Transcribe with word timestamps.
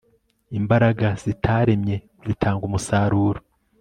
imbaraga 0.59 1.07
zitaremye 1.23 1.95
zitanga 2.27 2.63
umusaruro 2.65 3.39